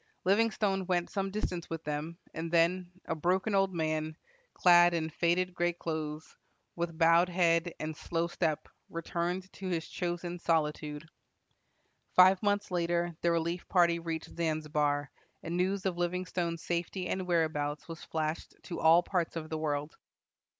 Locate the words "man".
3.71-4.17